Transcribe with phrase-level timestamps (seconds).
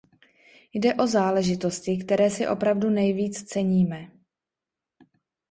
[0.73, 4.11] Jde o záležitosti, které si opravdu nejvíc ceníme.